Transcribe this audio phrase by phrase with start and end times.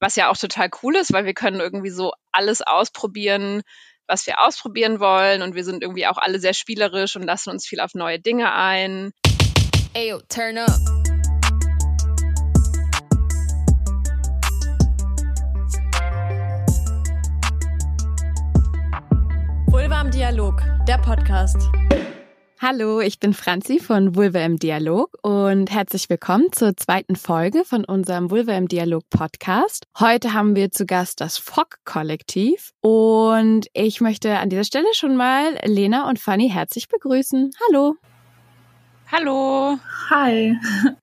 [0.00, 3.62] was ja auch total cool ist, weil wir können irgendwie so alles ausprobieren,
[4.08, 7.66] was wir ausprobieren wollen und wir sind irgendwie auch alle sehr spielerisch und lassen uns
[7.66, 9.12] viel auf neue Dinge ein.
[9.94, 10.70] Ayo, turn up.
[19.66, 21.70] Vulva im Dialog, der Podcast.
[22.62, 27.86] Hallo, ich bin Franzi von Vulva im Dialog und herzlich willkommen zur zweiten Folge von
[27.86, 29.84] unserem Vulva im Dialog Podcast.
[29.98, 35.58] Heute haben wir zu Gast das FOC-Kollektiv und ich möchte an dieser Stelle schon mal
[35.64, 37.50] Lena und Fanny herzlich begrüßen.
[37.66, 37.96] Hallo.
[39.12, 39.76] Hallo.
[40.10, 40.56] Hi.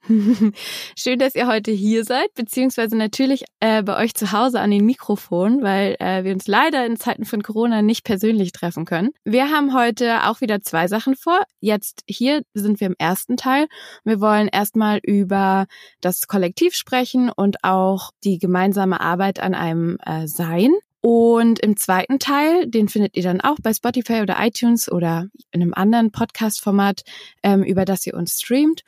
[0.97, 4.85] Schön, dass ihr heute hier seid, beziehungsweise natürlich äh, bei euch zu Hause an den
[4.85, 9.09] Mikrofonen, weil äh, wir uns leider in Zeiten von Corona nicht persönlich treffen können.
[9.25, 11.41] Wir haben heute auch wieder zwei Sachen vor.
[11.59, 13.67] Jetzt hier sind wir im ersten Teil.
[14.05, 15.65] Wir wollen erstmal über
[15.99, 20.71] das Kollektiv sprechen und auch die gemeinsame Arbeit an einem äh, Sein.
[21.01, 25.61] Und im zweiten Teil, den findet ihr dann auch bei Spotify oder iTunes oder in
[25.61, 27.03] einem anderen Podcast-Format,
[27.43, 28.81] ähm, über das ihr uns streamt,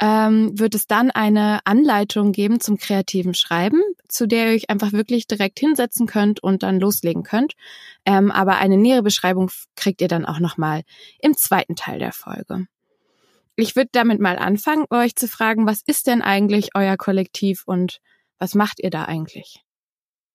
[0.00, 4.92] ähm, wird es dann eine Anleitung geben zum kreativen Schreiben, zu der ihr euch einfach
[4.92, 7.54] wirklich direkt hinsetzen könnt und dann loslegen könnt.
[8.04, 10.82] Ähm, aber eine nähere Beschreibung kriegt ihr dann auch nochmal
[11.20, 12.66] im zweiten Teil der Folge.
[13.56, 18.00] Ich würde damit mal anfangen, euch zu fragen, was ist denn eigentlich euer Kollektiv und
[18.38, 19.65] was macht ihr da eigentlich?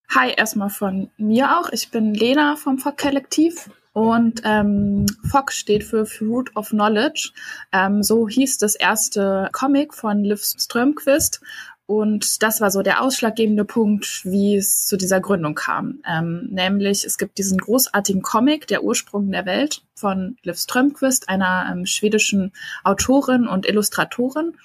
[0.08, 1.70] Hi, erstmal von mir auch.
[1.70, 7.30] Ich bin Lena vom FOC Kollektiv und ähm, FOC steht für Fruit of Knowledge.
[7.72, 11.40] Ähm, so hieß das erste Comic von Liv Strömquist
[11.86, 16.00] und das war so der ausschlaggebende Punkt, wie es zu dieser Gründung kam.
[16.08, 21.68] Ähm, nämlich, es gibt diesen großartigen Comic, Der Ursprung der Welt von Liv Strömquist, einer
[21.70, 22.52] ähm, schwedischen
[22.84, 24.56] Autorin und Illustratorin.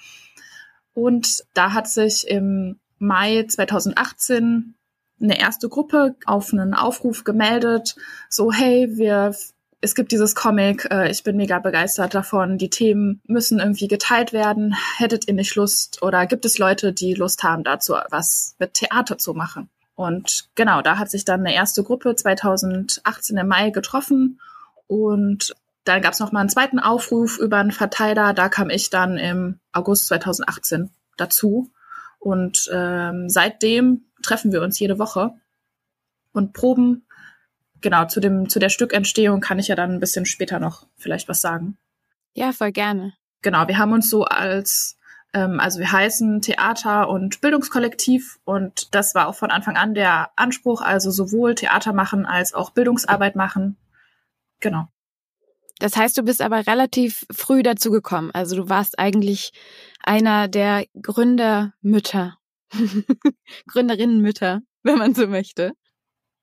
[0.94, 4.74] Und da hat sich im Mai 2018
[5.20, 7.96] eine erste Gruppe auf einen Aufruf gemeldet,
[8.28, 9.34] so hey, wir
[9.80, 14.32] es gibt dieses Comic, äh, ich bin mega begeistert davon, die Themen müssen irgendwie geteilt
[14.32, 14.74] werden.
[14.96, 19.18] Hättet ihr nicht Lust oder gibt es Leute, die Lust haben dazu, was mit Theater
[19.18, 19.70] zu machen?
[19.94, 24.40] Und genau, da hat sich dann eine erste Gruppe 2018 im Mai getroffen
[24.86, 28.34] und dann gab es noch mal einen zweiten Aufruf über einen Verteiler.
[28.34, 31.70] Da kam ich dann im August 2018 dazu.
[32.18, 35.32] Und ähm, seitdem treffen wir uns jede Woche
[36.32, 37.06] und proben.
[37.80, 41.28] Genau, zu dem, zu der Stückentstehung kann ich ja dann ein bisschen später noch vielleicht
[41.28, 41.78] was sagen.
[42.34, 43.14] Ja, voll gerne.
[43.42, 44.96] Genau, wir haben uns so als,
[45.32, 50.30] ähm, also wir heißen Theater- und Bildungskollektiv und das war auch von Anfang an der
[50.36, 53.76] Anspruch, also sowohl Theater machen als auch Bildungsarbeit machen.
[54.60, 54.88] Genau.
[55.78, 58.30] Das heißt, du bist aber relativ früh dazu gekommen.
[58.32, 59.52] Also du warst eigentlich
[60.02, 62.38] einer der Gründermütter
[63.66, 65.72] Gründerinnenmütter, wenn man so möchte.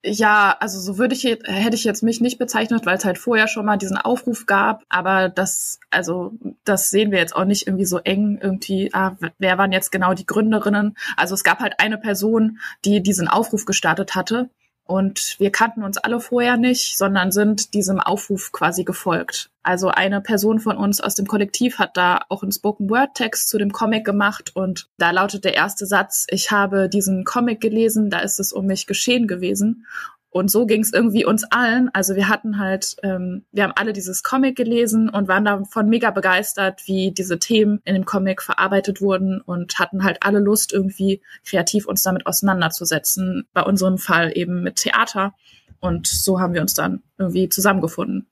[0.08, 3.48] Ja, also so würde ich hätte ich jetzt mich nicht bezeichnet, weil es halt vorher
[3.48, 6.34] schon mal diesen Aufruf gab, aber das also
[6.64, 10.14] das sehen wir jetzt auch nicht irgendwie so eng irgendwie ah, wer waren jetzt genau
[10.14, 10.96] die Gründerinnen?
[11.18, 14.52] Also es gab halt eine Person, die diesen Aufruf gestartet hatte
[14.86, 19.50] und wir kannten uns alle vorher nicht, sondern sind diesem Aufruf quasi gefolgt.
[19.64, 23.50] Also eine Person von uns aus dem Kollektiv hat da auch einen Spoken Word Text
[23.50, 28.12] zu dem Comic gemacht und da lautet der erste Satz, ich habe diesen Comic gelesen,
[28.12, 29.88] da ist es um mich geschehen gewesen
[30.36, 31.90] und so ging es irgendwie uns allen.
[31.94, 36.12] Also wir hatten halt, ähm, wir haben alle dieses Comic gelesen und waren davon mega
[36.12, 41.22] begeistert, wie diese Themen in dem Comic verarbeitet wurden und hatten halt alle Lust, irgendwie
[41.46, 43.48] kreativ uns damit auseinanderzusetzen.
[43.54, 45.36] Bei unserem Fall eben mit Theater.
[45.80, 48.28] Und so haben wir uns dann irgendwie zusammengefunden.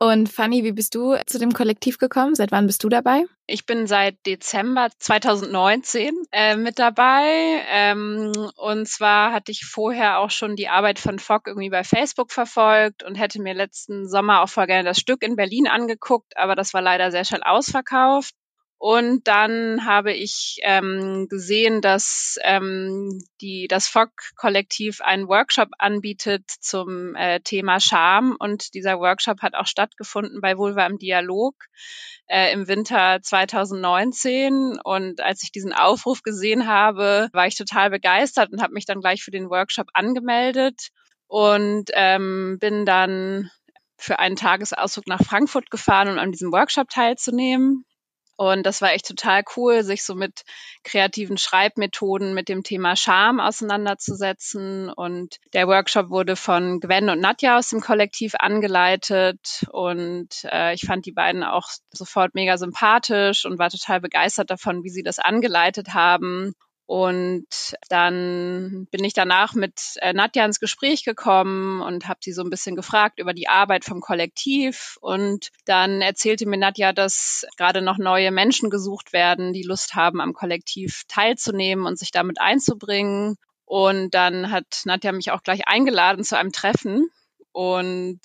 [0.00, 2.36] Und Fanny, wie bist du zu dem Kollektiv gekommen?
[2.36, 3.24] Seit wann bist du dabei?
[3.48, 7.62] Ich bin seit Dezember 2019 äh, mit dabei.
[7.68, 12.30] Ähm, und zwar hatte ich vorher auch schon die Arbeit von Fock irgendwie bei Facebook
[12.30, 16.54] verfolgt und hätte mir letzten Sommer auch voll gerne das Stück in Berlin angeguckt, aber
[16.54, 18.34] das war leider sehr schnell ausverkauft.
[18.80, 27.16] Und dann habe ich ähm, gesehen, dass ähm, die, das FOG-Kollektiv einen Workshop anbietet zum
[27.16, 28.36] äh, Thema Scham.
[28.38, 31.56] Und dieser Workshop hat auch stattgefunden bei Vulva im Dialog
[32.28, 34.78] äh, im Winter 2019.
[34.84, 39.00] Und als ich diesen Aufruf gesehen habe, war ich total begeistert und habe mich dann
[39.00, 40.90] gleich für den Workshop angemeldet
[41.26, 43.50] und ähm, bin dann
[43.96, 47.84] für einen Tagesausflug nach Frankfurt gefahren, um an diesem Workshop teilzunehmen.
[48.38, 50.42] Und das war echt total cool, sich so mit
[50.84, 54.90] kreativen Schreibmethoden mit dem Thema Scham auseinanderzusetzen.
[54.90, 59.66] Und der Workshop wurde von Gwen und Nadja aus dem Kollektiv angeleitet.
[59.72, 64.84] Und äh, ich fand die beiden auch sofort mega sympathisch und war total begeistert davon,
[64.84, 66.54] wie sie das angeleitet haben.
[66.88, 67.46] Und
[67.90, 72.48] dann bin ich danach mit äh, Nadja ins Gespräch gekommen und habe sie so ein
[72.48, 74.96] bisschen gefragt über die Arbeit vom Kollektiv.
[75.02, 80.22] Und dann erzählte mir Nadja, dass gerade noch neue Menschen gesucht werden, die Lust haben,
[80.22, 83.36] am Kollektiv teilzunehmen und sich damit einzubringen.
[83.66, 87.10] Und dann hat Nadja mich auch gleich eingeladen zu einem Treffen.
[87.52, 88.20] Und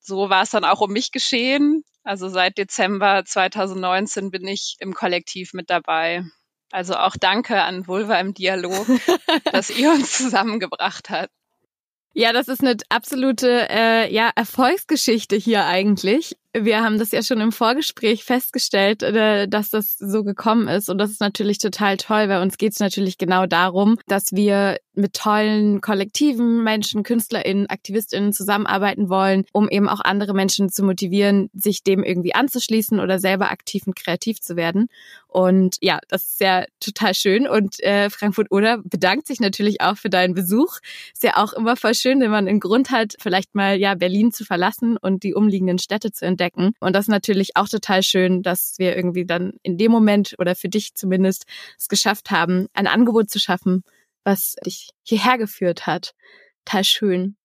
[0.00, 1.84] so war es dann auch um mich geschehen.
[2.02, 6.24] Also seit Dezember 2019 bin ich im Kollektiv mit dabei.
[6.76, 8.86] Also auch danke an Vulva im Dialog,
[9.50, 11.32] dass ihr uns zusammengebracht habt.
[12.12, 16.36] Ja, das ist eine absolute äh, ja, Erfolgsgeschichte hier eigentlich.
[16.52, 20.90] Wir haben das ja schon im Vorgespräch festgestellt, äh, dass das so gekommen ist.
[20.90, 24.76] Und das ist natürlich total toll, weil uns geht es natürlich genau darum, dass wir
[24.96, 31.50] mit tollen kollektiven Menschen, KünstlerInnen, AktivistInnen zusammenarbeiten wollen, um eben auch andere Menschen zu motivieren,
[31.54, 34.88] sich dem irgendwie anzuschließen oder selber aktiv und kreativ zu werden.
[35.28, 37.46] Und ja, das ist ja total schön.
[37.46, 40.78] Und äh, Frankfurt Oder bedankt sich natürlich auch für deinen Besuch.
[41.12, 44.32] Ist ja auch immer voll schön, wenn man einen Grund hat, vielleicht mal ja Berlin
[44.32, 46.72] zu verlassen und die umliegenden Städte zu entdecken.
[46.80, 50.54] Und das ist natürlich auch total schön, dass wir irgendwie dann in dem Moment oder
[50.54, 51.44] für dich zumindest
[51.78, 53.84] es geschafft haben, ein Angebot zu schaffen,
[54.26, 56.14] was dich hierher geführt hat.
[56.64, 57.36] Total schön.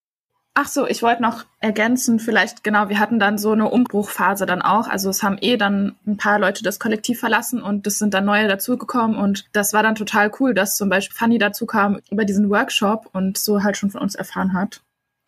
[0.54, 4.62] Ach so, ich wollte noch ergänzen, vielleicht genau, wir hatten dann so eine Umbruchphase dann
[4.62, 4.90] auch.
[4.90, 8.26] Also es haben eh dann ein paar Leute das Kollektiv verlassen und es sind dann
[8.26, 12.26] neue dazugekommen und das war dann total cool, dass zum Beispiel Fanny dazu kam über
[12.26, 14.82] diesen Workshop und so halt schon von uns erfahren hat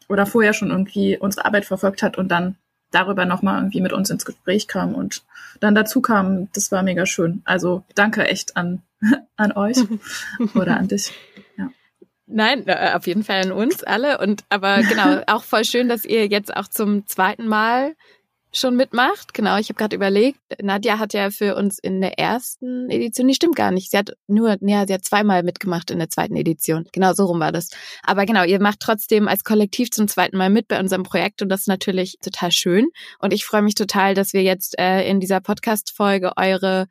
[0.10, 2.58] oder vorher schon irgendwie unsere Arbeit verfolgt hat und dann
[2.94, 5.24] darüber nochmal irgendwie mit uns ins Gespräch kam und
[5.60, 7.42] dann dazu kam, das war mega schön.
[7.46, 8.82] Also danke echt an,
[9.36, 9.78] an euch
[10.56, 11.14] oder an dich.
[12.26, 14.18] Nein, äh, auf jeden Fall an uns alle.
[14.18, 17.96] Und aber genau, auch voll schön, dass ihr jetzt auch zum zweiten Mal
[18.54, 19.34] schon mitmacht.
[19.34, 23.34] Genau, ich habe gerade überlegt, Nadja hat ja für uns in der ersten Edition, die
[23.34, 26.88] stimmt gar nicht, sie hat nur, ja, sie hat zweimal mitgemacht in der zweiten Edition.
[26.94, 27.70] Genau, so rum war das.
[28.04, 31.50] Aber genau, ihr macht trotzdem als Kollektiv zum zweiten Mal mit bei unserem Projekt und
[31.50, 32.88] das ist natürlich total schön.
[33.20, 36.88] Und ich freue mich total, dass wir jetzt äh, in dieser Podcast-Folge eure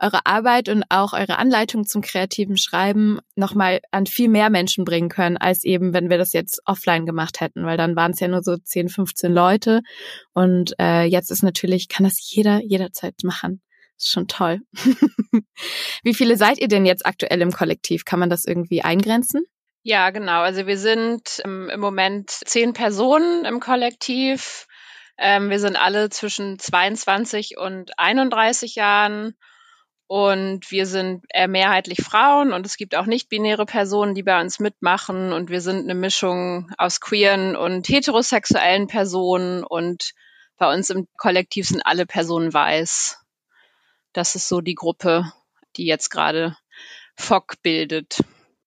[0.00, 5.08] eure Arbeit und auch eure Anleitung zum kreativen Schreiben nochmal an viel mehr Menschen bringen
[5.08, 8.28] können, als eben, wenn wir das jetzt offline gemacht hätten, weil dann waren es ja
[8.28, 9.82] nur so 10, 15 Leute.
[10.32, 13.60] Und äh, jetzt ist natürlich, kann das jeder jederzeit machen.
[13.98, 14.60] Ist schon toll.
[16.02, 18.04] Wie viele seid ihr denn jetzt aktuell im Kollektiv?
[18.04, 19.44] Kann man das irgendwie eingrenzen?
[19.82, 20.40] Ja, genau.
[20.40, 24.66] Also wir sind ähm, im Moment zehn Personen im Kollektiv.
[25.18, 29.34] Ähm, wir sind alle zwischen 22 und 31 Jahren
[30.10, 34.58] und wir sind eher mehrheitlich Frauen und es gibt auch nicht-binäre Personen, die bei uns
[34.58, 35.32] mitmachen.
[35.32, 39.62] Und wir sind eine Mischung aus queeren und heterosexuellen Personen.
[39.62, 40.14] Und
[40.56, 43.18] bei uns im Kollektiv sind alle Personen weiß.
[44.12, 45.32] Das ist so die Gruppe,
[45.76, 46.56] die jetzt gerade
[47.14, 48.18] FOC bildet.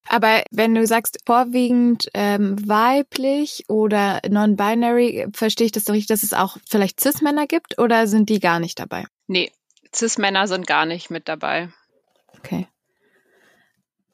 [0.08, 6.22] Aber wenn du sagst vorwiegend ähm, weiblich oder non-binary, verstehe ich das doch richtig, dass
[6.22, 9.04] es auch vielleicht Cis-Männer gibt oder sind die gar nicht dabei?
[9.26, 9.52] Nee,
[9.94, 11.70] Cis-Männer sind gar nicht mit dabei.
[12.38, 12.68] Okay.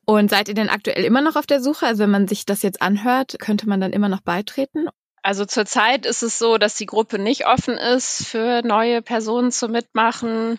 [0.05, 1.87] Und seid ihr denn aktuell immer noch auf der Suche?
[1.87, 4.89] Also wenn man sich das jetzt anhört, könnte man dann immer noch beitreten?
[5.23, 9.69] Also zurzeit ist es so, dass die Gruppe nicht offen ist für neue Personen zu
[9.69, 10.59] mitmachen.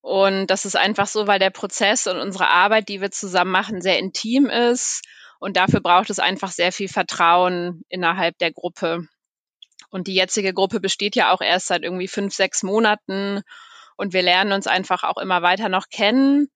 [0.00, 3.82] Und das ist einfach so, weil der Prozess und unsere Arbeit, die wir zusammen machen,
[3.82, 5.02] sehr intim ist.
[5.40, 9.06] Und dafür braucht es einfach sehr viel Vertrauen innerhalb der Gruppe.
[9.90, 13.42] Und die jetzige Gruppe besteht ja auch erst seit irgendwie fünf, sechs Monaten.
[13.98, 16.48] Und wir lernen uns einfach auch immer weiter noch kennen.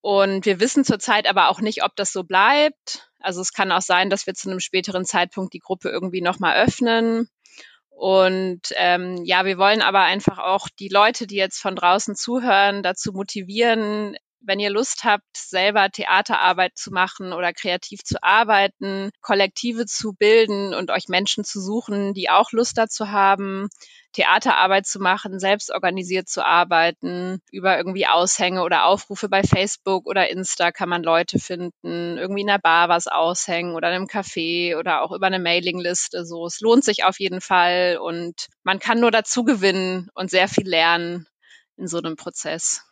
[0.00, 3.10] Und wir wissen zurzeit aber auch nicht, ob das so bleibt.
[3.18, 6.56] Also es kann auch sein, dass wir zu einem späteren Zeitpunkt die Gruppe irgendwie nochmal
[6.64, 7.28] öffnen.
[7.90, 12.82] Und ähm, ja, wir wollen aber einfach auch die Leute, die jetzt von draußen zuhören,
[12.82, 19.86] dazu motivieren, wenn ihr Lust habt, selber Theaterarbeit zu machen oder kreativ zu arbeiten, Kollektive
[19.86, 23.68] zu bilden und euch Menschen zu suchen, die auch Lust dazu haben,
[24.14, 30.30] Theaterarbeit zu machen, selbst organisiert zu arbeiten, über irgendwie Aushänge oder Aufrufe bei Facebook oder
[30.30, 34.78] Insta kann man Leute finden, irgendwie in der Bar was aushängen oder in einem Café
[34.78, 36.24] oder auch über eine Mailingliste.
[36.24, 40.48] So, es lohnt sich auf jeden Fall und man kann nur dazu gewinnen und sehr
[40.48, 41.26] viel lernen
[41.76, 42.82] in so einem Prozess.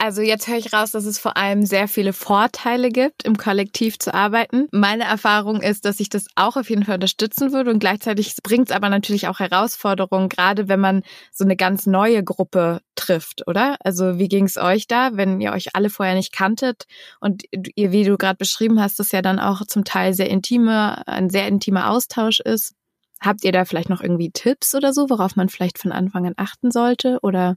[0.00, 3.98] Also jetzt höre ich raus, dass es vor allem sehr viele Vorteile gibt, im Kollektiv
[3.98, 4.68] zu arbeiten.
[4.70, 8.70] Meine Erfahrung ist, dass ich das auch auf jeden Fall unterstützen würde und gleichzeitig bringt
[8.70, 11.02] es aber natürlich auch Herausforderungen, gerade wenn man
[11.32, 13.76] so eine ganz neue Gruppe trifft, oder?
[13.80, 16.84] Also wie ging es euch da, wenn ihr euch alle vorher nicht kanntet
[17.18, 21.08] und ihr, wie du gerade beschrieben hast, das ja dann auch zum Teil sehr intime,
[21.08, 22.74] ein sehr intimer Austausch ist.
[23.20, 26.34] Habt ihr da vielleicht noch irgendwie Tipps oder so, worauf man vielleicht von Anfang an
[26.36, 27.18] achten sollte?
[27.22, 27.56] Oder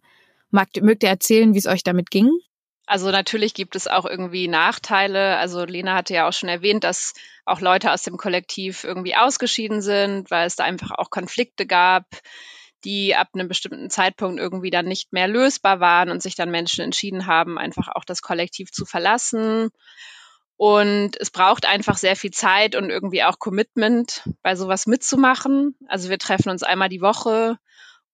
[0.51, 2.29] Mag, mögt ihr erzählen, wie es euch damit ging?
[2.85, 5.37] Also natürlich gibt es auch irgendwie Nachteile.
[5.37, 7.13] Also Lena hatte ja auch schon erwähnt, dass
[7.45, 12.05] auch Leute aus dem Kollektiv irgendwie ausgeschieden sind, weil es da einfach auch Konflikte gab,
[12.83, 16.83] die ab einem bestimmten Zeitpunkt irgendwie dann nicht mehr lösbar waren und sich dann Menschen
[16.83, 19.69] entschieden haben, einfach auch das Kollektiv zu verlassen.
[20.57, 25.75] Und es braucht einfach sehr viel Zeit und irgendwie auch Commitment, bei sowas mitzumachen.
[25.87, 27.57] Also wir treffen uns einmal die Woche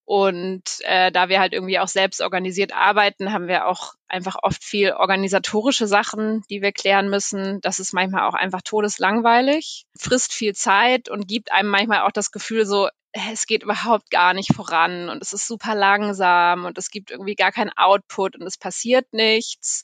[0.10, 4.64] und äh, da wir halt irgendwie auch selbst organisiert arbeiten, haben wir auch einfach oft
[4.64, 7.60] viel organisatorische Sachen, die wir klären müssen.
[7.60, 12.32] Das ist manchmal auch einfach todeslangweilig, frisst viel Zeit und gibt einem manchmal auch das
[12.32, 16.90] Gefühl so, es geht überhaupt gar nicht voran und es ist super langsam und es
[16.90, 19.84] gibt irgendwie gar keinen Output und es passiert nichts.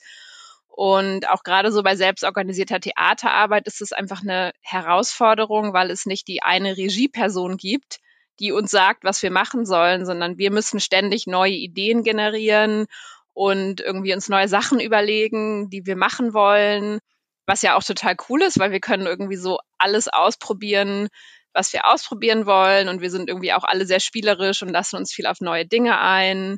[0.69, 6.29] Und auch gerade so bei selbstorganisierter Theaterarbeit ist es einfach eine Herausforderung, weil es nicht
[6.29, 7.99] die eine Regieperson gibt,
[8.39, 12.87] die uns sagt, was wir machen sollen, sondern wir müssen ständig neue Ideen generieren
[13.33, 16.99] und irgendwie uns neue Sachen überlegen, die wir machen wollen,
[17.45, 21.09] was ja auch total cool ist, weil wir können irgendwie so alles ausprobieren,
[21.53, 25.13] was wir ausprobieren wollen und wir sind irgendwie auch alle sehr spielerisch und lassen uns
[25.13, 26.57] viel auf neue Dinge ein.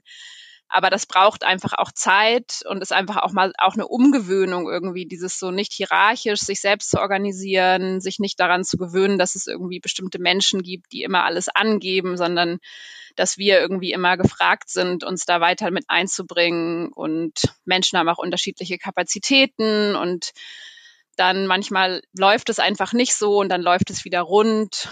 [0.67, 5.05] Aber das braucht einfach auch Zeit und ist einfach auch mal auch eine Umgewöhnung irgendwie,
[5.05, 9.47] dieses so nicht hierarchisch sich selbst zu organisieren, sich nicht daran zu gewöhnen, dass es
[9.47, 12.59] irgendwie bestimmte Menschen gibt, die immer alles angeben, sondern
[13.15, 16.91] dass wir irgendwie immer gefragt sind, uns da weiter mit einzubringen.
[16.91, 20.31] Und Menschen haben auch unterschiedliche Kapazitäten und
[21.15, 24.89] dann manchmal läuft es einfach nicht so und dann läuft es wieder rund.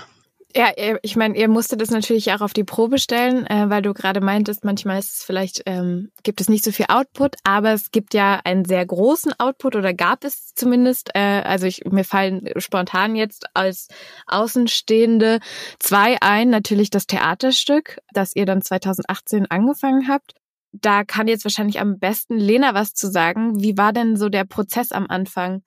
[0.55, 3.91] Ja, ich meine, ihr musstet das natürlich auch auf die Probe stellen, äh, weil du
[3.95, 7.89] gerade meintest, manchmal ist es vielleicht, ähm, gibt es nicht so viel Output, aber es
[7.89, 11.10] gibt ja einen sehr großen Output oder gab es zumindest.
[11.15, 13.88] Äh, also ich, mir fallen spontan jetzt als
[14.27, 15.39] Außenstehende
[15.79, 16.51] zwei ein.
[16.51, 20.36] Natürlich das Theaterstück, das ihr dann 2018 angefangen habt.
[20.72, 23.60] Da kann jetzt wahrscheinlich am besten Lena was zu sagen.
[23.60, 25.63] Wie war denn so der Prozess am Anfang?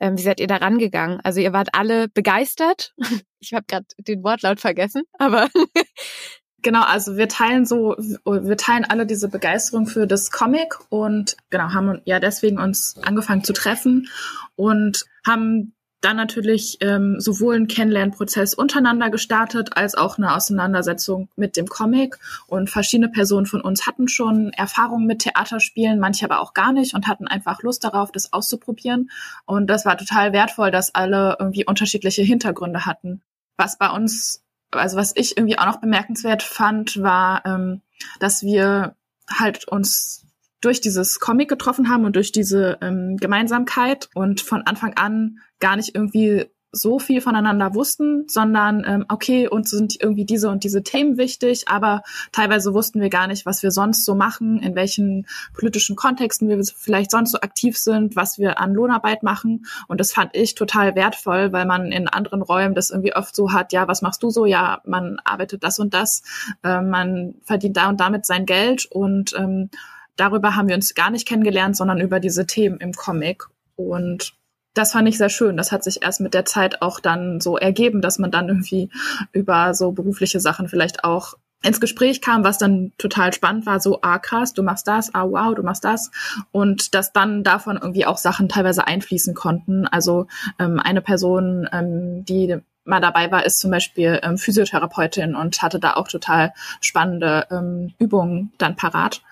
[0.00, 1.20] Ähm, wie seid ihr da rangegangen?
[1.22, 2.94] Also ihr wart alle begeistert.
[3.40, 5.48] Ich habe gerade den Wortlaut vergessen, aber
[6.62, 11.72] Genau, also wir teilen so, wir teilen alle diese Begeisterung für das Comic und genau,
[11.72, 14.08] haben ja deswegen uns angefangen zu treffen
[14.56, 21.56] und haben dann natürlich ähm, sowohl einen Kennenlernprozess untereinander gestartet, als auch eine Auseinandersetzung mit
[21.56, 22.18] dem Comic.
[22.46, 26.94] Und verschiedene Personen von uns hatten schon Erfahrungen mit Theaterspielen, manche aber auch gar nicht
[26.94, 29.10] und hatten einfach Lust darauf, das auszuprobieren.
[29.44, 33.20] Und das war total wertvoll, dass alle irgendwie unterschiedliche Hintergründe hatten.
[33.56, 37.80] Was bei uns, also was ich irgendwie auch noch bemerkenswert fand, war, ähm,
[38.20, 38.94] dass wir
[39.28, 40.27] halt uns
[40.60, 45.76] durch dieses Comic getroffen haben und durch diese ähm, Gemeinsamkeit und von Anfang an gar
[45.76, 50.82] nicht irgendwie so viel voneinander wussten, sondern ähm, okay, uns sind irgendwie diese und diese
[50.82, 55.26] Themen wichtig, aber teilweise wussten wir gar nicht, was wir sonst so machen, in welchen
[55.54, 59.64] politischen Kontexten wir vielleicht sonst so aktiv sind, was wir an Lohnarbeit machen.
[59.88, 63.52] Und das fand ich total wertvoll, weil man in anderen Räumen das irgendwie oft so
[63.52, 64.44] hat, ja, was machst du so?
[64.44, 66.22] Ja, man arbeitet das und das,
[66.62, 69.70] äh, man verdient da und damit sein Geld und ähm,
[70.18, 73.44] darüber haben wir uns gar nicht kennengelernt, sondern über diese Themen im Comic.
[73.76, 74.34] Und
[74.74, 75.56] das fand ich sehr schön.
[75.56, 78.90] Das hat sich erst mit der Zeit auch dann so ergeben, dass man dann irgendwie
[79.32, 83.98] über so berufliche Sachen vielleicht auch ins Gespräch kam, was dann total spannend war, so,
[84.02, 86.10] ah krass, du machst das, ah wow, du machst das.
[86.52, 89.86] Und dass dann davon irgendwie auch Sachen teilweise einfließen konnten.
[89.88, 90.28] Also
[90.60, 95.80] ähm, eine Person, ähm, die mal dabei war, ist zum Beispiel ähm, Physiotherapeutin und hatte
[95.80, 99.22] da auch total spannende ähm, Übungen dann parat.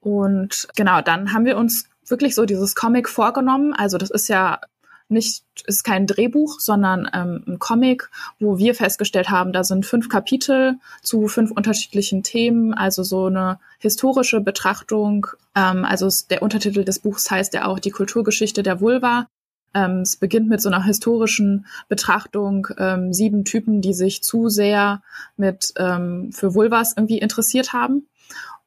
[0.00, 3.72] Und genau, dann haben wir uns wirklich so dieses Comic vorgenommen.
[3.72, 4.60] Also das ist ja
[5.10, 10.08] nicht, ist kein Drehbuch, sondern ähm, ein Comic, wo wir festgestellt haben, da sind fünf
[10.08, 15.26] Kapitel zu fünf unterschiedlichen Themen, also so eine historische Betrachtung.
[15.56, 19.26] Ähm, also der Untertitel des Buchs heißt ja auch die Kulturgeschichte der Vulva.
[19.74, 25.02] Ähm, es beginnt mit so einer historischen Betrachtung, ähm, sieben Typen, die sich zu sehr
[25.36, 28.06] mit ähm, für Vulvas irgendwie interessiert haben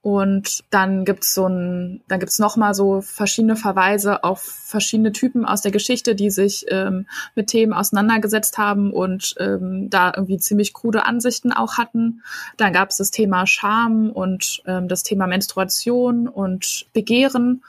[0.04, 5.46] und dann gibt's so ein, dann gibt's noch mal so verschiedene Verweise auf verschiedene Typen
[5.46, 10.74] aus der Geschichte, die sich ähm, mit Themen auseinandergesetzt haben und ähm, da irgendwie ziemlich
[10.74, 12.22] krude Ansichten auch hatten.
[12.58, 17.64] Dann gab's das Thema Scham und ähm, das Thema Menstruation und Begehren.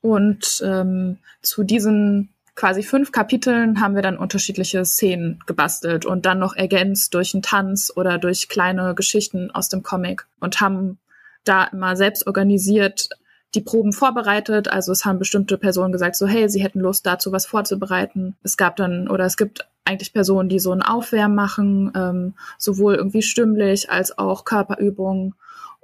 [0.00, 6.40] Und ähm, zu diesen quasi fünf Kapiteln haben wir dann unterschiedliche Szenen gebastelt und dann
[6.40, 10.98] noch ergänzt durch einen Tanz oder durch kleine Geschichten aus dem Comic und haben
[11.48, 13.08] da immer selbst organisiert
[13.54, 14.68] die Proben vorbereitet.
[14.68, 18.36] Also es haben bestimmte Personen gesagt, so hey, sie hätten Lust dazu was vorzubereiten.
[18.42, 22.96] Es gab dann oder es gibt eigentlich Personen, die so ein Aufwärmen machen, ähm, sowohl
[22.96, 25.34] irgendwie stimmlich als auch Körperübungen.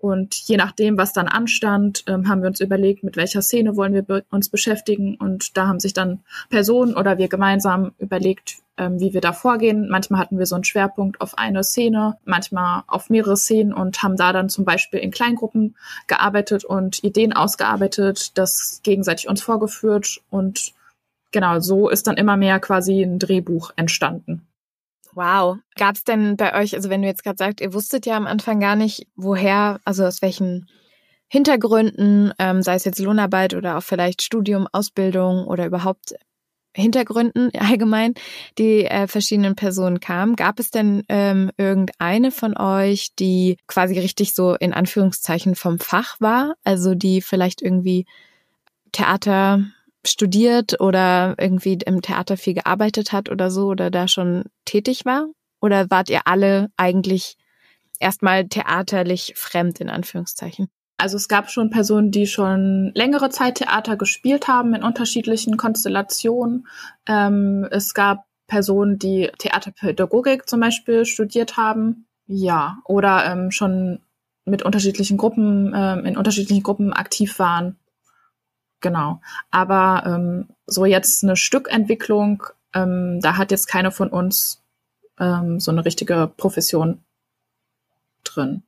[0.03, 3.95] Und je nachdem, was dann anstand, ähm, haben wir uns überlegt, mit welcher Szene wollen
[3.95, 5.15] wir be uns beschäftigen.
[5.15, 9.89] Und da haben sich dann Personen oder wir gemeinsam überlegt, ähm, wie wir da vorgehen.
[9.89, 14.17] Manchmal hatten wir so einen Schwerpunkt auf eine Szene, manchmal auf mehrere Szenen und haben
[14.17, 15.77] da dann zum Beispiel in Kleingruppen
[16.09, 20.73] gearbeitet und Ideen ausgearbeitet, das gegenseitig uns vorgeführt und
[21.31, 24.49] genau so ist dann immer mehr quasi ein Drehbuch entstanden.
[25.15, 25.59] Wow.
[25.77, 28.27] Gab es denn bei euch, also wenn du jetzt gerade sagst, ihr wusstet ja am
[28.27, 30.69] Anfang gar nicht, woher, also aus welchen
[31.29, 36.15] Hintergründen, ähm, sei es jetzt Lohnarbeit oder auch vielleicht Studium, Ausbildung oder überhaupt
[36.75, 38.15] Hintergründen allgemein
[38.59, 40.37] die äh, verschiedenen Personen kamen.
[40.37, 46.17] Gab es denn ähm, irgendeine von euch, die quasi richtig so in Anführungszeichen vom Fach
[46.21, 46.55] war?
[46.65, 48.07] Also die vielleicht irgendwie
[48.93, 49.65] Theater
[50.05, 55.29] studiert oder irgendwie im Theater viel gearbeitet hat oder so oder da schon tätig war?
[55.61, 57.37] Oder wart ihr alle eigentlich
[58.01, 60.69] erstmal theaterlich fremd in Anführungszeichen?
[60.99, 66.67] Also es gab schon Personen, die schon längere Zeit Theater gespielt haben in unterschiedlichen Konstellationen.
[67.07, 72.07] Ähm, es gab Personen, die Theaterpädagogik zum Beispiel studiert haben.
[72.27, 74.01] Ja, oder ähm, schon
[74.45, 77.79] mit unterschiedlichen Gruppen, ähm, in unterschiedlichen Gruppen aktiv waren.
[78.83, 79.21] Genau.
[79.51, 82.43] Aber ähm, so jetzt eine Stückentwicklung,
[82.75, 84.63] ähm, da hat jetzt keine von uns
[85.19, 87.03] ähm, so eine richtige Profession
[88.25, 88.65] drin.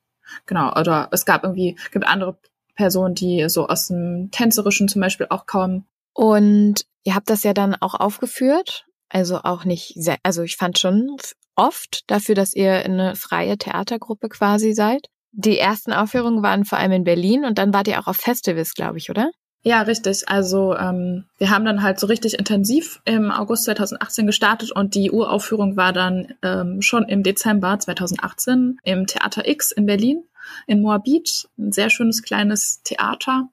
[0.47, 0.73] Genau.
[0.79, 2.39] Oder es gab irgendwie, gibt andere
[2.77, 5.85] Personen, die so aus dem Tänzerischen zum Beispiel auch kommen.
[6.15, 8.87] Und ihr habt das ja dann auch aufgeführt.
[9.11, 11.17] Also auch nicht sehr, also ich fand schon
[11.57, 15.09] oft dafür, dass ihr eine freie Theatergruppe quasi seid.
[15.33, 18.75] Die ersten Aufführungen waren vor allem in Berlin und dann wart ihr auch auf Festivals,
[18.75, 19.31] glaube ich, oder?
[19.67, 20.29] Ja, richtig.
[20.29, 25.11] Also ähm, wir haben dann halt so richtig intensiv im August 2018 gestartet und die
[25.11, 30.23] Uraufführung war dann ähm, schon im Dezember 2018 im Theater X in Berlin
[30.67, 31.49] in Moabit.
[31.57, 33.49] Ein sehr schönes kleines Theater,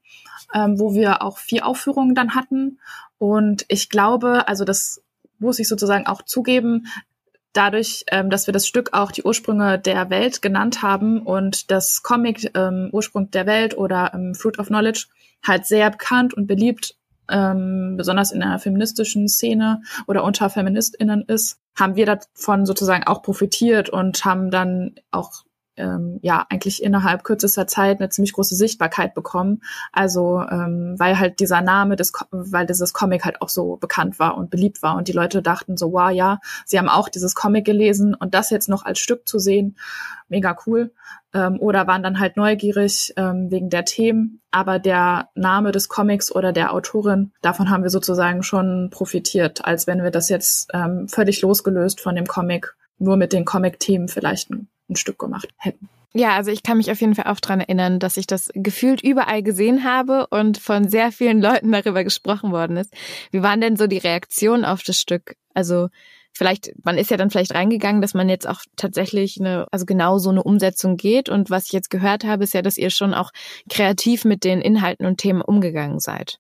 [0.54, 2.80] ähm, wo wir auch vier Aufführungen dann hatten.
[3.18, 5.02] Und ich glaube, also das
[5.40, 6.88] muss ich sozusagen auch zugeben,
[7.54, 12.04] dadurch, ähm, dass wir das Stück auch die Ursprünge der Welt genannt haben und das
[12.04, 15.06] Comic ähm, Ursprung der Welt oder ähm, Fruit of Knowledge
[15.46, 16.96] halt sehr bekannt und beliebt,
[17.30, 23.22] ähm, besonders in der feministischen Szene oder unter FeministInnen ist, haben wir davon sozusagen auch
[23.22, 25.44] profitiert und haben dann auch
[25.78, 29.62] ähm, ja eigentlich innerhalb kürzester Zeit eine ziemlich große Sichtbarkeit bekommen.
[29.92, 34.38] Also ähm, weil halt dieser Name des, weil dieses Comic halt auch so bekannt war
[34.38, 37.66] und beliebt war und die Leute dachten so, wow, ja, sie haben auch dieses Comic
[37.66, 39.78] gelesen und das jetzt noch als Stück zu sehen,
[40.28, 40.94] mega cool.
[41.34, 44.42] Ähm, oder waren dann halt neugierig ähm, wegen der Themen.
[44.52, 49.88] Aber der Name des Comics oder der Autorin, davon haben wir sozusagen schon profitiert, als
[49.88, 54.50] wenn wir das jetzt ähm, völlig losgelöst von dem Comic nur mit den Comic-Themen vielleicht
[54.92, 55.90] ein Stück gemacht hätten.
[56.14, 59.02] Ja, also ich kann mich auf jeden Fall auch dran erinnern, dass ich das gefühlt
[59.02, 62.94] überall gesehen habe und von sehr vielen Leuten darüber gesprochen worden ist.
[63.32, 65.38] Wie waren denn so die Reaktionen auf das Stück?
[65.54, 65.88] Also
[66.34, 70.18] vielleicht, man ist ja dann vielleicht reingegangen, dass man jetzt auch tatsächlich eine, also genau
[70.18, 71.30] so eine Umsetzung geht.
[71.30, 73.32] Und was ich jetzt gehört habe, ist ja, dass ihr schon auch
[73.70, 76.40] kreativ mit den Inhalten und Themen umgegangen seid.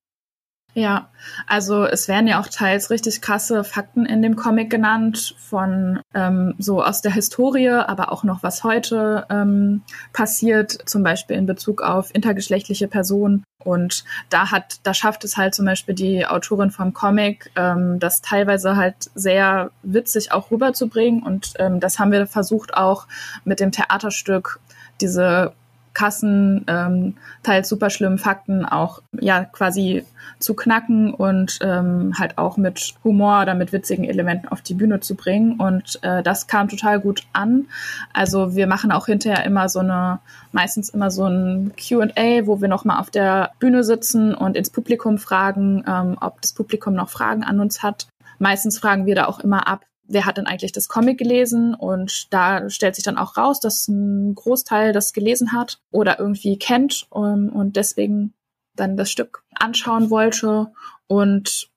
[0.73, 1.09] Ja,
[1.47, 6.55] also es werden ja auch teils richtig krasse Fakten in dem Comic genannt, von ähm,
[6.59, 9.81] so aus der Historie, aber auch noch was heute ähm,
[10.13, 13.43] passiert, zum Beispiel in Bezug auf intergeschlechtliche Personen.
[13.63, 18.21] Und da hat, da schafft es halt zum Beispiel die Autorin vom Comic, ähm, das
[18.21, 21.21] teilweise halt sehr witzig auch rüberzubringen.
[21.21, 23.07] Und ähm, das haben wir versucht auch
[23.43, 24.61] mit dem Theaterstück
[25.01, 25.53] diese
[25.93, 30.05] Kassen, ähm, teils super schlimmen Fakten auch ja quasi
[30.39, 34.99] zu knacken und ähm, halt auch mit Humor oder mit witzigen Elementen auf die Bühne
[34.99, 35.59] zu bringen.
[35.59, 37.67] Und äh, das kam total gut an.
[38.13, 40.19] Also wir machen auch hinterher immer so eine,
[40.51, 45.17] meistens immer so ein QA, wo wir nochmal auf der Bühne sitzen und ins Publikum
[45.17, 48.07] fragen, ähm, ob das Publikum noch Fragen an uns hat.
[48.39, 51.73] Meistens fragen wir da auch immer ab, wer hat denn eigentlich das Comic gelesen?
[51.73, 56.57] Und da stellt sich dann auch raus, dass ein Großteil das gelesen hat oder irgendwie
[56.57, 58.33] kennt um, und deswegen
[58.75, 60.71] dann das Stück anschauen wollte.
[61.07, 61.69] Und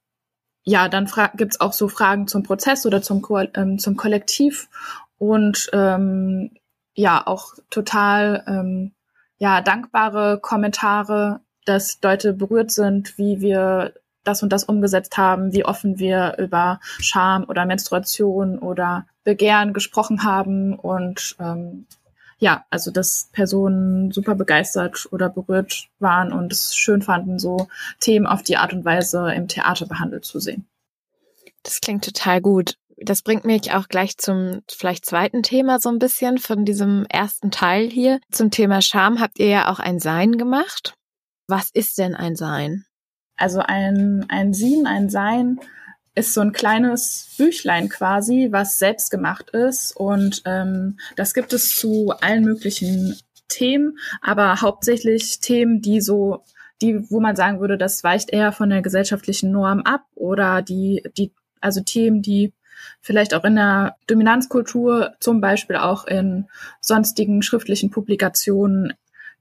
[0.62, 4.68] ja, dann gibt's auch so Fragen zum Prozess oder zum, Ko ähm, zum Kollektiv
[5.18, 6.50] und ähm,
[6.94, 8.92] ja, auch total ähm,
[9.38, 15.64] ja, dankbare Kommentare, dass Leute berührt sind, wie wir das und das umgesetzt haben, wie
[15.64, 21.87] offen wir über Scham oder Menstruation oder Begehren gesprochen haben und ähm,
[22.38, 27.68] ja, also dass Personen super begeistert oder berührt waren und es schön fanden, so
[28.00, 30.66] Themen auf die Art und Weise im Theater behandelt zu sehen.
[31.62, 32.76] Das klingt total gut.
[32.98, 37.50] das bringt mich auch gleich zum vielleicht zweiten Thema so ein bisschen von diesem ersten
[37.50, 38.20] Teil hier.
[38.30, 40.94] Zum Thema Scham habt ihr ja auch ein Sein gemacht.
[41.48, 42.84] Was ist denn ein Sein?
[43.37, 45.59] Also ein, ein Sin, ein Sein
[46.14, 49.97] ist so ein kleines Büchlein quasi, was selbst gemacht ist.
[49.97, 53.16] Und ähm, das gibt es zu allen möglichen
[53.49, 56.44] Themen, aber hauptsächlich Themen, die so,
[56.83, 61.03] die, wo man sagen würde, das weicht eher von der gesellschaftlichen Norm ab oder die,
[61.16, 62.53] die, also Themen, die
[63.01, 66.49] vielleicht auch in der Dominanzkultur, zum Beispiel auch in
[66.81, 68.94] sonstigen schriftlichen Publikationen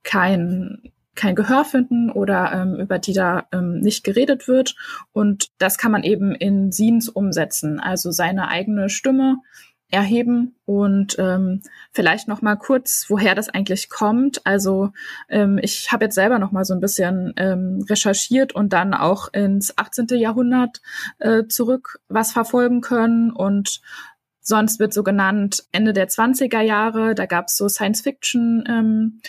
[0.04, 4.76] kein kein Gehör finden oder ähm, über die da ähm, nicht geredet wird.
[5.12, 9.38] Und das kann man eben in Scenes umsetzen, also seine eigene Stimme
[9.94, 14.44] erheben und ähm, vielleicht noch mal kurz, woher das eigentlich kommt.
[14.44, 14.92] Also
[15.30, 19.32] ähm, ich habe jetzt selber noch mal so ein bisschen ähm, recherchiert und dann auch
[19.34, 20.08] ins 18.
[20.18, 20.82] Jahrhundert
[21.20, 23.82] äh, zurück was verfolgen können und
[24.46, 29.22] Sonst wird so genannt Ende der 20er Jahre, da gab es so Science-Fiction ähm,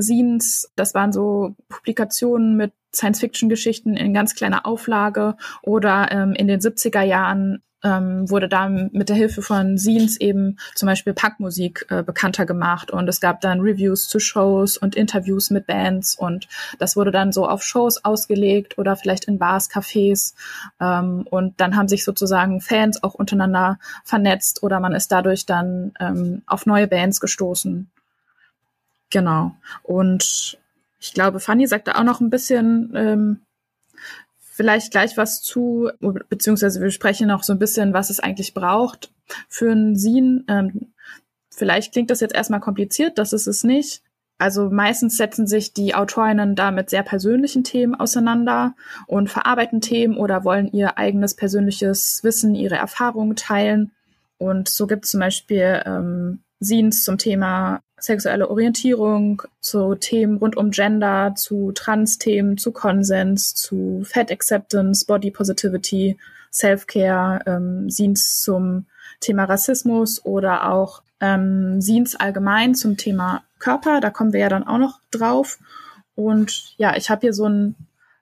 [0.00, 5.36] Scenes, das waren so Publikationen mit Science-Fiction-Geschichten in ganz kleiner Auflage.
[5.62, 10.58] Oder ähm, in den 70er Jahren ähm, wurde da mit der Hilfe von Scenes eben
[10.74, 12.90] zum Beispiel Punkmusik äh, bekannter gemacht.
[12.90, 16.16] Und es gab dann Reviews zu Shows und Interviews mit Bands.
[16.16, 20.34] Und das wurde dann so auf Shows ausgelegt oder vielleicht in Bars, Cafés.
[20.80, 25.92] Ähm, und dann haben sich sozusagen Fans auch untereinander vernetzt oder man ist dadurch dann
[26.00, 27.90] ähm, auf neue Bands gestoßen.
[29.10, 29.52] Genau.
[29.82, 30.58] Und
[30.98, 33.40] ich glaube, Fanny sagt da auch noch ein bisschen ähm,
[34.56, 35.90] vielleicht gleich was zu,
[36.28, 39.12] beziehungsweise wir sprechen noch so ein bisschen, was es eigentlich braucht
[39.48, 40.44] für ein Sin.
[40.48, 40.92] Ähm,
[41.50, 44.02] vielleicht klingt das jetzt erstmal kompliziert, das ist es nicht.
[44.38, 48.74] Also meistens setzen sich die Autorinnen da mit sehr persönlichen Themen auseinander
[49.06, 53.92] und verarbeiten Themen oder wollen ihr eigenes persönliches Wissen, ihre Erfahrungen teilen.
[54.38, 60.56] Und so gibt es zum Beispiel ähm, Scenes zum Thema sexuelle Orientierung, zu Themen rund
[60.56, 66.18] um Gender, zu Trans-Themen, zu Konsens, zu Fat Acceptance, Body Positivity,
[66.52, 68.86] Self-Care, ähm, Scenes zum
[69.20, 74.00] Thema Rassismus oder auch ähm, Scenes allgemein zum Thema Körper.
[74.00, 75.58] Da kommen wir ja dann auch noch drauf.
[76.14, 77.74] Und ja, ich habe hier so ein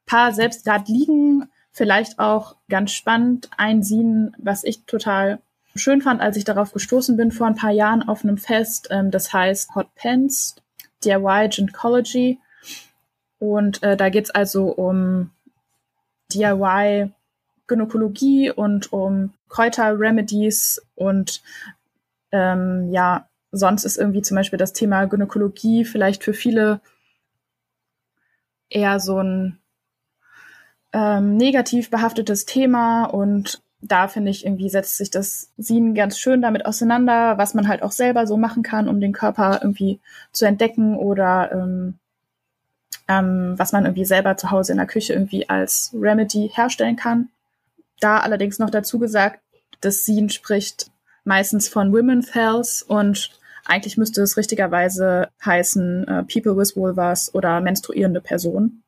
[0.07, 1.49] paar selbst gerade liegen.
[1.73, 5.41] Vielleicht auch ganz spannend ein Scene, was ich total
[5.75, 8.89] schön fand, als ich darauf gestoßen bin vor ein paar Jahren auf einem Fest.
[8.91, 10.57] Ähm, das heißt Hot Pants,
[11.05, 12.39] DIY Gynecology.
[13.39, 15.31] Und äh, da geht's also um
[16.33, 17.13] DIY
[17.67, 21.43] Gynäkologie und um Kräuterremedies und
[22.33, 26.81] ähm, ja, sonst ist irgendwie zum Beispiel das Thema Gynäkologie vielleicht für viele
[28.69, 29.59] eher so ein
[30.93, 36.41] ähm, negativ behaftetes Thema und da finde ich irgendwie setzt sich das Sin ganz schön
[36.41, 40.01] damit auseinander, was man halt auch selber so machen kann, um den Körper irgendwie
[40.33, 41.95] zu entdecken oder ähm,
[43.09, 47.29] ähm, was man irgendwie selber zu Hause in der Küche irgendwie als Remedy herstellen kann.
[48.01, 49.41] Da allerdings noch dazu gesagt,
[49.83, 50.91] das Sin spricht
[51.25, 53.31] meistens von Women's Health und
[53.67, 58.84] eigentlich müsste es richtigerweise heißen äh, People with Vulvas oder menstruierende Personen.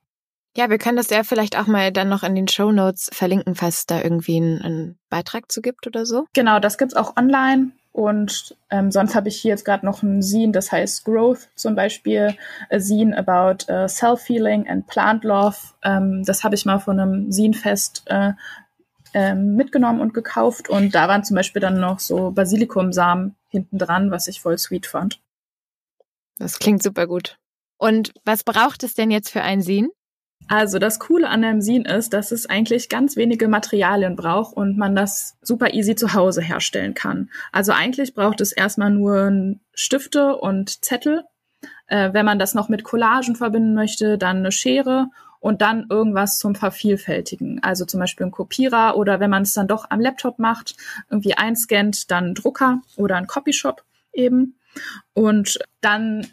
[0.56, 3.54] Ja, wir können das ja vielleicht auch mal dann noch in den Show Notes verlinken,
[3.54, 6.24] falls es da irgendwie einen, einen Beitrag zu gibt oder so.
[6.32, 7.72] Genau, das gibt's auch online.
[7.92, 11.74] Und ähm, sonst habe ich hier jetzt gerade noch ein Zine, das heißt Growth zum
[11.74, 12.36] Beispiel,
[12.70, 15.56] a Zine about uh, Self-Healing and Plant Love.
[15.82, 18.32] Ähm, das habe ich mal von einem Zine-Fest äh,
[19.14, 20.68] ähm, mitgenommen und gekauft.
[20.68, 24.86] Und da waren zum Beispiel dann noch so Basilikumsamen hinten dran, was ich voll sweet
[24.86, 25.20] fand.
[26.38, 27.38] Das klingt super gut.
[27.78, 29.88] Und was braucht es denn jetzt für ein Zine?
[30.48, 34.78] Also das Coole an einem Sin ist, dass es eigentlich ganz wenige Materialien braucht und
[34.78, 37.30] man das super easy zu Hause herstellen kann.
[37.52, 41.24] Also eigentlich braucht es erstmal nur Stifte und Zettel.
[41.88, 45.08] Äh, wenn man das noch mit Collagen verbinden möchte, dann eine Schere
[45.40, 47.62] und dann irgendwas zum Vervielfältigen.
[47.62, 50.76] Also zum Beispiel ein Kopierer oder wenn man es dann doch am Laptop macht,
[51.10, 53.82] irgendwie einscannt, dann ein Drucker oder ein Copyshop
[54.12, 54.58] eben.
[55.14, 56.26] Und dann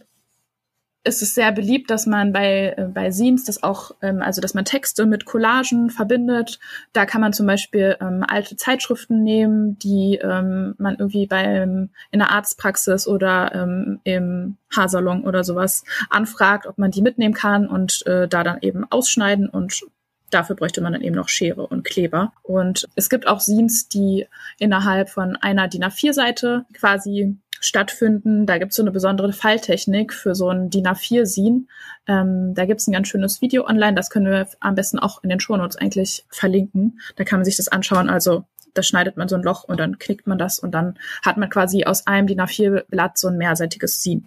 [1.05, 4.53] ist es sehr beliebt, dass man bei, äh, bei Scenes das auch, ähm, also dass
[4.53, 6.59] man Texte mit Collagen verbindet.
[6.93, 12.19] Da kann man zum Beispiel ähm, alte Zeitschriften nehmen, die ähm, man irgendwie beim, in
[12.19, 18.05] der Arztpraxis oder ähm, im Haarsalon oder sowas anfragt, ob man die mitnehmen kann und
[18.07, 19.83] äh, da dann eben ausschneiden und
[20.29, 22.33] Dafür bräuchte man dann eben noch Schere und Kleber.
[22.41, 24.25] Und es gibt auch Scenes, die
[24.57, 28.45] innerhalb von einer DIN A4-Seite quasi stattfinden.
[28.45, 31.63] Da gibt es so eine besondere Falltechnik für so ein DIN A4-Scene.
[32.07, 35.23] Ähm, da gibt es ein ganz schönes Video online, das können wir am besten auch
[35.23, 36.99] in den Shownotes eigentlich verlinken.
[37.15, 38.09] Da kann man sich das anschauen.
[38.09, 41.37] Also da schneidet man so ein Loch und dann knickt man das und dann hat
[41.37, 44.23] man quasi aus einem DIN A4-Blatt so ein mehrseitiges Scene.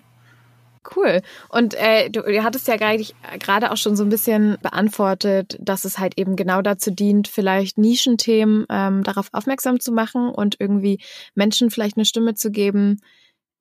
[0.95, 1.21] Cool.
[1.49, 5.99] Und äh, du, du hattest ja gerade auch schon so ein bisschen beantwortet, dass es
[5.99, 11.01] halt eben genau dazu dient, vielleicht Nischenthemen ähm, darauf aufmerksam zu machen und irgendwie
[11.35, 13.01] Menschen vielleicht eine Stimme zu geben,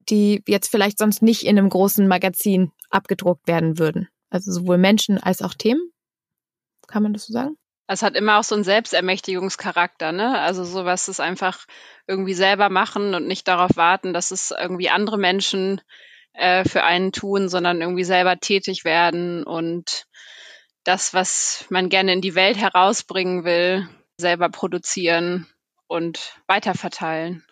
[0.10, 4.10] die jetzt vielleicht sonst nicht in einem großen Magazin abgedruckt werden würden.
[4.30, 5.92] Also sowohl Menschen als auch Themen.
[6.88, 7.58] Kann man das so sagen?
[7.88, 10.40] Es hat immer auch so einen Selbstermächtigungscharakter, ne?
[10.40, 11.66] Also sowas ist einfach
[12.08, 15.82] irgendwie selber machen und nicht darauf warten, dass es irgendwie andere Menschen
[16.34, 20.08] äh, für einen tun, sondern irgendwie selber tätig werden und
[20.84, 23.88] das, was man gerne in die Welt herausbringen will,
[24.18, 25.48] selber produzieren
[25.88, 27.45] und weiterverteilen.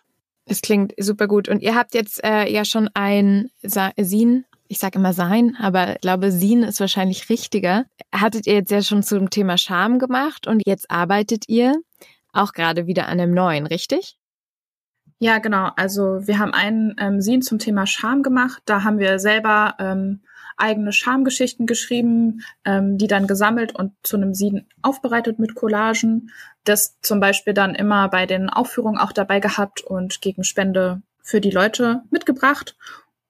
[0.46, 1.48] Es klingt super gut.
[1.48, 6.00] Und ihr habt jetzt äh, ja schon ein Sin, ich sage immer sein, aber ich
[6.00, 7.84] glaube, Sin ist wahrscheinlich richtiger.
[8.12, 11.74] Hattet ihr jetzt ja schon zum Thema Scham gemacht und jetzt arbeitet ihr
[12.32, 14.18] auch gerade wieder an einem neuen, richtig?
[15.18, 15.70] Ja, genau.
[15.76, 18.62] Also wir haben einen ähm, Sin zum Thema Scham gemacht.
[18.66, 20.20] Da haben wir selber ähm,
[20.56, 26.30] eigene Schamgeschichten geschrieben, ähm, die dann gesammelt und zu einem Sin aufbereitet mit Collagen.
[26.64, 31.40] Das zum Beispiel dann immer bei den Aufführungen auch dabei gehabt und gegen Spende für
[31.40, 32.76] die Leute mitgebracht.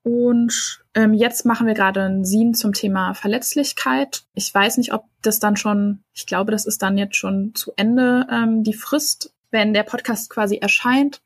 [0.02, 4.24] Und ähm, jetzt machen wir gerade ein Sin zum Thema Verletzlichkeit.
[4.34, 7.72] Ich weiß nicht, ob das dann schon, ich glaube, das ist dann jetzt schon zu
[7.76, 11.22] Ende ähm, die Frist, wenn der Podcast quasi erscheint.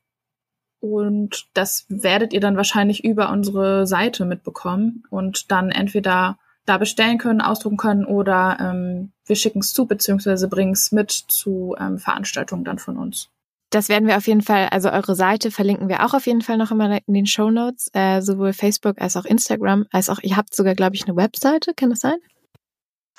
[0.81, 7.19] Und das werdet ihr dann wahrscheinlich über unsere Seite mitbekommen und dann entweder da bestellen
[7.19, 11.99] können, ausdrucken können oder ähm, wir schicken es zu, beziehungsweise bringen es mit zu ähm,
[11.99, 13.31] Veranstaltungen dann von uns.
[13.71, 16.57] Das werden wir auf jeden Fall, also eure Seite verlinken wir auch auf jeden Fall
[16.57, 20.37] noch immer in den Show Notes, äh, sowohl Facebook als auch Instagram, als auch, ihr
[20.37, 22.17] habt sogar, glaube ich, eine Webseite, kann das sein?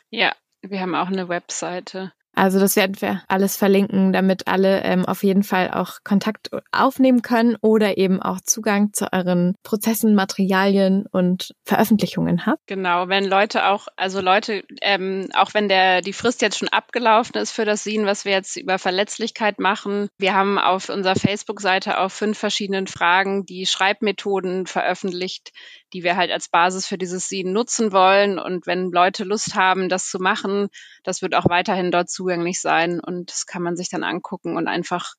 [0.09, 2.13] Ja, wir haben auch eine Webseite.
[2.39, 7.21] Also das werden wir alles verlinken, damit alle ähm, auf jeden Fall auch Kontakt aufnehmen
[7.21, 12.65] können oder eben auch Zugang zu euren Prozessen, Materialien und Veröffentlichungen habt.
[12.65, 17.35] Genau, wenn Leute auch, also Leute, ähm, auch wenn der die Frist jetzt schon abgelaufen
[17.35, 21.99] ist für das Sehen, was wir jetzt über Verletzlichkeit machen, wir haben auf unserer Facebook-Seite
[21.99, 25.51] auf fünf verschiedenen Fragen die Schreibmethoden veröffentlicht,
[25.93, 28.39] die wir halt als Basis für dieses Sehen nutzen wollen.
[28.39, 30.69] Und wenn Leute Lust haben, das zu machen,
[31.03, 34.67] das wird auch weiterhin dort zugänglich sein und das kann man sich dann angucken und
[34.67, 35.15] einfach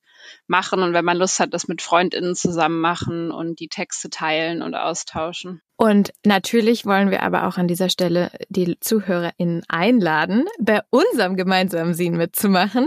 [0.47, 0.83] machen.
[0.83, 4.75] Und wenn man Lust hat, das mit FreundInnen zusammen machen und die Texte teilen und
[4.75, 5.61] austauschen.
[5.77, 11.95] Und natürlich wollen wir aber auch an dieser Stelle die ZuhörerInnen einladen, bei unserem gemeinsamen
[11.95, 12.87] Sehen mitzumachen.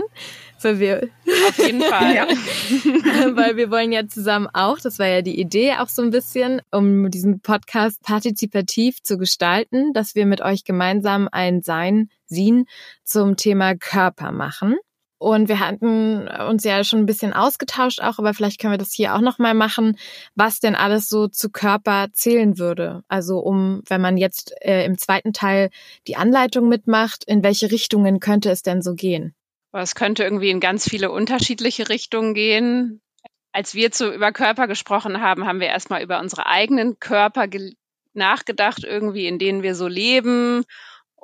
[0.62, 1.08] Weil wir
[1.48, 2.14] Auf jeden Fall.
[2.14, 2.26] ja.
[3.36, 6.62] weil wir wollen ja zusammen auch, das war ja die Idee auch so ein bisschen,
[6.70, 12.66] um diesen Podcast partizipativ zu gestalten, dass wir mit euch gemeinsam ein Sein, Sehen
[13.02, 14.76] zum Thema Körper machen.
[15.24, 18.92] Und wir hatten uns ja schon ein bisschen ausgetauscht auch, aber vielleicht können wir das
[18.92, 19.96] hier auch nochmal machen,
[20.34, 23.04] was denn alles so zu Körper zählen würde.
[23.08, 25.70] Also um, wenn man jetzt äh, im zweiten Teil
[26.06, 29.34] die Anleitung mitmacht, in welche Richtungen könnte es denn so gehen?
[29.72, 33.00] Es könnte irgendwie in ganz viele unterschiedliche Richtungen gehen.
[33.50, 37.46] Als wir zu, über Körper gesprochen haben, haben wir erstmal über unsere eigenen Körper
[38.12, 40.66] nachgedacht, irgendwie, in denen wir so leben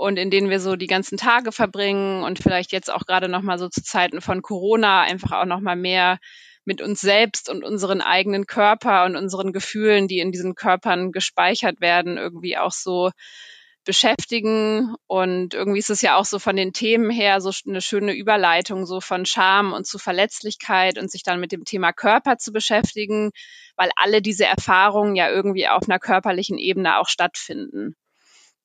[0.01, 3.43] und in denen wir so die ganzen Tage verbringen und vielleicht jetzt auch gerade noch
[3.43, 6.19] mal so zu Zeiten von Corona einfach auch noch mal mehr
[6.65, 11.83] mit uns selbst und unseren eigenen Körper und unseren Gefühlen, die in diesen Körpern gespeichert
[11.83, 13.11] werden, irgendwie auch so
[13.85, 14.95] beschäftigen.
[15.07, 18.87] Und irgendwie ist es ja auch so von den Themen her so eine schöne Überleitung
[18.87, 23.33] so von Scham und zu Verletzlichkeit und sich dann mit dem Thema Körper zu beschäftigen,
[23.77, 27.97] weil alle diese Erfahrungen ja irgendwie auf einer körperlichen Ebene auch stattfinden.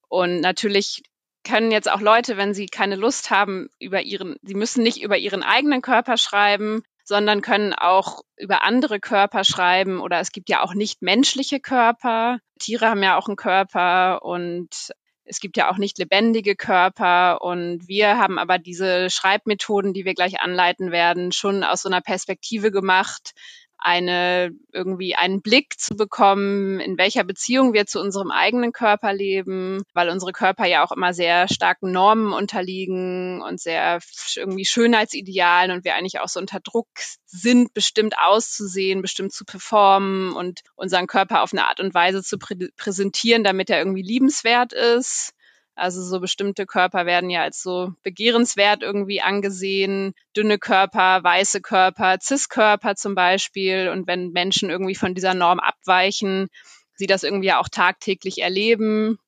[0.07, 1.01] Und natürlich
[1.45, 5.17] können jetzt auch Leute, wenn sie keine Lust haben, über ihren, sie müssen nicht über
[5.17, 10.62] ihren eigenen Körper schreiben, sondern können auch über andere Körper schreiben oder es gibt ja
[10.63, 12.39] auch nicht menschliche Körper.
[12.60, 14.91] Tiere haben ja auch einen Körper und
[15.23, 20.13] es gibt ja auch nicht lebendige Körper und wir haben aber diese Schreibmethoden, die wir
[20.13, 23.34] gleich anleiten werden, schon aus so einer Perspektive gemacht,
[23.77, 29.83] eine irgendwie einen Blick zu bekommen, in welcher Beziehung wir zu unserem eigenen Körper leben,
[29.93, 33.99] weil unsere Körper ja auch immer sehr starken Normen unterliegen und sehr
[34.35, 36.88] irgendwie Schönheitsidealen und wir eigentlich auch so unter Druck
[37.25, 42.38] sind, bestimmt auszusehen, bestimmt zu performen und unseren Körper auf eine Art und Weise zu
[42.38, 45.34] prä präsentieren, damit er irgendwie liebenswert ist.
[45.75, 50.13] Also so bestimmte Körper werden ja als so begehrenswert irgendwie angesehen.
[50.35, 53.89] Dünne Körper, weiße Körper, Cis-Körper zum Beispiel.
[53.89, 56.47] Und wenn Menschen irgendwie von dieser Norm abweichen,
[56.93, 59.19] sie das irgendwie auch tagtäglich erleben,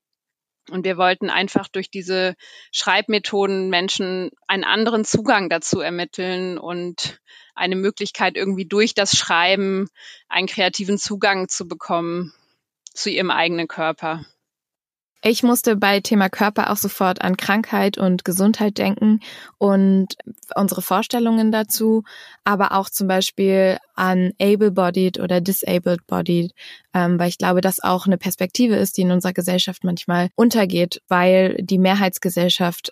[0.69, 2.35] Und wir wollten einfach durch diese
[2.71, 7.21] Schreibmethoden Menschen einen anderen Zugang dazu ermitteln und
[7.55, 9.87] eine Möglichkeit irgendwie durch das Schreiben
[10.27, 12.33] einen kreativen Zugang zu bekommen
[12.93, 14.25] zu ihrem eigenen Körper.
[15.23, 19.19] Ich musste bei Thema Körper auch sofort an Krankheit und Gesundheit denken
[19.57, 20.15] und
[20.55, 22.03] unsere Vorstellungen dazu,
[22.43, 26.53] aber auch zum Beispiel an able-bodied oder disabled-bodied,
[26.93, 31.01] ähm, weil ich glaube, dass auch eine Perspektive ist, die in unserer Gesellschaft manchmal untergeht,
[31.07, 32.91] weil die Mehrheitsgesellschaft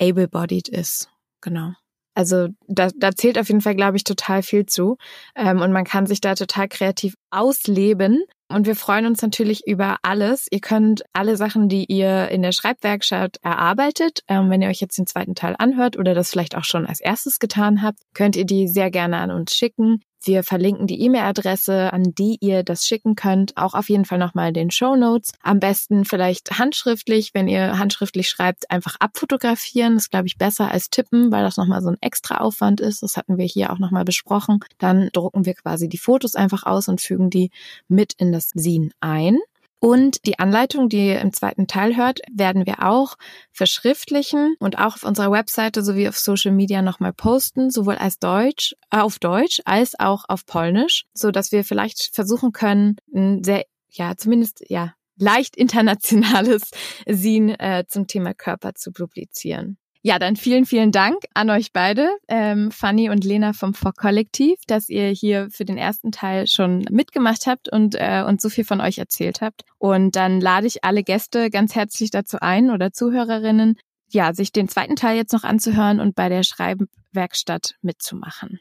[0.00, 1.08] able-bodied ist.
[1.40, 1.72] Genau.
[2.14, 4.98] Also da, da zählt auf jeden Fall, glaube ich, total viel zu.
[5.34, 8.22] Ähm, und man kann sich da total kreativ ausleben.
[8.52, 10.46] Und wir freuen uns natürlich über alles.
[10.50, 14.98] Ihr könnt alle Sachen, die ihr in der Schreibwerkstatt erarbeitet, ähm, wenn ihr euch jetzt
[14.98, 18.44] den zweiten Teil anhört oder das vielleicht auch schon als erstes getan habt, könnt ihr
[18.44, 20.02] die sehr gerne an uns schicken.
[20.24, 24.52] Wir verlinken die E-Mail-Adresse, an die ihr das schicken könnt, auch auf jeden Fall nochmal
[24.52, 25.32] den Show Notes.
[25.42, 29.94] Am besten vielleicht handschriftlich, wenn ihr handschriftlich schreibt, einfach abfotografieren.
[29.94, 33.02] Das ist, glaube ich, besser als tippen, weil das nochmal so ein extra Aufwand ist.
[33.02, 34.60] Das hatten wir hier auch nochmal besprochen.
[34.78, 37.50] Dann drucken wir quasi die Fotos einfach aus und fügen die
[37.88, 39.38] mit in das Sin ein.
[39.84, 43.16] Und die Anleitung, die ihr im zweiten Teil hört, werden wir auch
[43.50, 48.76] verschriftlichen und auch auf unserer Webseite sowie auf Social Media nochmal posten, sowohl als Deutsch,
[48.92, 53.64] äh, auf Deutsch als auch auf Polnisch, so dass wir vielleicht versuchen können, ein sehr,
[53.88, 56.70] ja, zumindest, ja, leicht internationales
[57.08, 59.78] Sin äh, zum Thema Körper zu publizieren.
[60.04, 64.58] Ja, dann vielen, vielen Dank an euch beide, ähm, Fanny und Lena vom Fog Kollektiv,
[64.66, 68.64] dass ihr hier für den ersten Teil schon mitgemacht habt und äh, uns so viel
[68.64, 69.62] von euch erzählt habt.
[69.78, 73.78] Und dann lade ich alle Gäste ganz herzlich dazu ein oder Zuhörerinnen,
[74.10, 78.58] ja, sich den zweiten Teil jetzt noch anzuhören und bei der Schreibwerkstatt mitzumachen.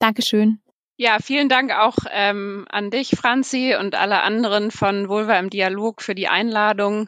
[0.00, 0.58] Dankeschön.
[0.96, 6.02] Ja, vielen Dank auch ähm, an dich, Franzi, und alle anderen von Vulva im Dialog
[6.02, 7.06] für die Einladung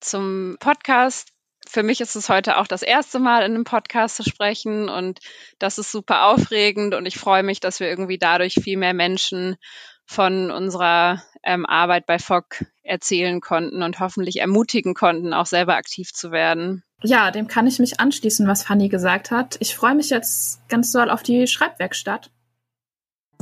[0.00, 1.32] zum Podcast
[1.70, 5.20] für mich ist es heute auch das erste Mal in einem Podcast zu sprechen und
[5.58, 9.56] das ist super aufregend und ich freue mich, dass wir irgendwie dadurch viel mehr Menschen
[10.04, 16.12] von unserer ähm, Arbeit bei FOC erzählen konnten und hoffentlich ermutigen konnten, auch selber aktiv
[16.12, 16.82] zu werden.
[17.02, 19.56] Ja, dem kann ich mich anschließen, was Fanny gesagt hat.
[19.60, 22.30] Ich freue mich jetzt ganz doll auf die Schreibwerkstatt.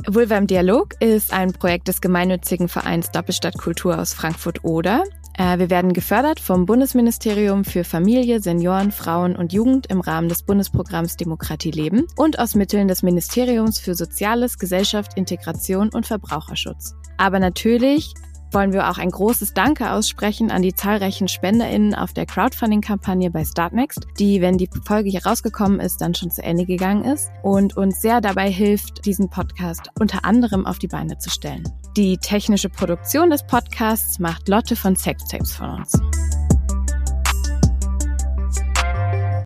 [0.07, 5.03] Vulva im Dialog ist ein Projekt des gemeinnützigen Vereins Doppelstadt Kultur aus Frankfurt-Oder.
[5.39, 10.43] Äh, wir werden gefördert vom Bundesministerium für Familie, Senioren, Frauen und Jugend im Rahmen des
[10.43, 16.93] Bundesprogramms Demokratie leben und aus Mitteln des Ministeriums für Soziales, Gesellschaft, Integration und Verbraucherschutz.
[17.17, 18.13] Aber natürlich
[18.51, 23.45] wollen wir auch ein großes Danke aussprechen an die zahlreichen SpenderInnen auf der Crowdfunding-Kampagne bei
[23.45, 27.77] Startnext, die, wenn die Folge hier rausgekommen ist, dann schon zu Ende gegangen ist und
[27.77, 31.63] uns sehr dabei hilft, diesen Podcast unter anderem auf die Beine zu stellen.
[31.97, 35.99] Die technische Produktion des Podcasts macht Lotte von Sextapes von uns.